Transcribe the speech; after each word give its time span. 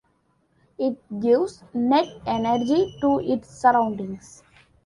It 0.79 0.97
gives 1.19 1.63
net 1.75 2.07
energy 2.25 2.97
to 3.01 3.19
its 3.19 3.51
surroundings. 3.55 4.41